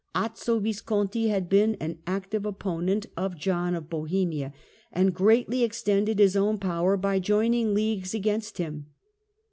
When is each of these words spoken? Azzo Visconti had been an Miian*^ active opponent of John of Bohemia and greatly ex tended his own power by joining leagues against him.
Azzo 0.15 0.57
Visconti 0.59 1.27
had 1.27 1.47
been 1.47 1.75
an 1.79 1.91
Miian*^ 1.93 1.97
active 2.07 2.43
opponent 2.43 3.05
of 3.15 3.37
John 3.37 3.75
of 3.75 3.87
Bohemia 3.87 4.51
and 4.91 5.13
greatly 5.13 5.63
ex 5.63 5.83
tended 5.83 6.17
his 6.17 6.35
own 6.35 6.57
power 6.57 6.97
by 6.97 7.19
joining 7.19 7.75
leagues 7.75 8.15
against 8.15 8.57
him. 8.57 8.87